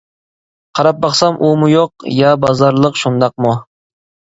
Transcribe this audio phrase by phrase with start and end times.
[0.79, 3.57] قاراپ باقسام ئۇمۇ يوق، يا بازارلىق شۇنداقمۇ؟.